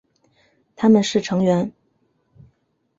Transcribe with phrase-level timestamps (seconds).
[0.75, 1.71] 他们是成员。